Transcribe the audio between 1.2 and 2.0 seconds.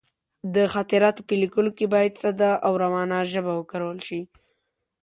په لیکلو کې